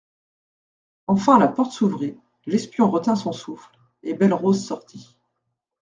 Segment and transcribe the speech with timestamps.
[1.05, 2.17] Enfin la porte s'ouvrit,
[2.47, 3.69] l'espion retint son souffle,
[4.01, 5.15] et Belle-Rose sortit.